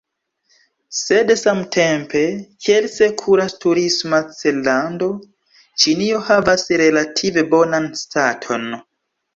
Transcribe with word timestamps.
Sed 0.99 1.33
samtempe, 1.41 2.23
kiel 2.65 2.89
sekura 2.95 3.47
turisma 3.67 4.23
cellando, 4.41 5.11
Ĉinio 5.85 6.27
havas 6.33 6.69
relative 6.87 7.47
bonan 7.55 7.89
staton. 8.05 8.71